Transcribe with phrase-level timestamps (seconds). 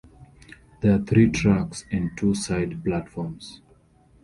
[0.79, 3.61] There are three tracks and two side platforms.